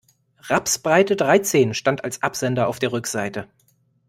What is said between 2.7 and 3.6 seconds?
der Rückseite.